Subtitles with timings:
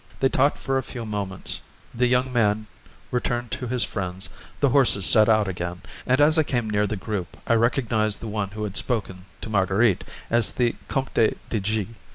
[0.19, 1.61] They talked for a few moments;
[1.93, 2.65] the young man
[3.11, 6.95] returned to his friends, the horses set out again, and as I came near the
[6.95, 11.89] group I recognised the one who had spoken to Marguerite as the Comte de G.